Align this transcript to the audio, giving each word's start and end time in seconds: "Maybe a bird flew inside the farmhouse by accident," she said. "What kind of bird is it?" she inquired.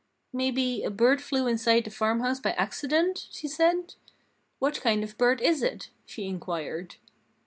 "Maybe 0.33 0.83
a 0.83 0.89
bird 0.89 1.21
flew 1.21 1.45
inside 1.45 1.83
the 1.83 1.91
farmhouse 1.91 2.39
by 2.39 2.53
accident," 2.53 3.27
she 3.29 3.47
said. 3.47 3.93
"What 4.57 4.81
kind 4.81 5.03
of 5.03 5.15
bird 5.15 5.39
is 5.41 5.61
it?" 5.61 5.91
she 6.07 6.25
inquired. 6.25 6.95